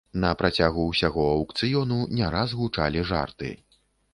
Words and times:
На 0.21 0.29
працягу 0.39 0.85
ўсяго 0.91 1.25
аўкцыёну 1.33 1.99
не 2.21 2.33
раз 2.37 2.57
гучалі 2.63 3.07
жарты. 3.11 3.55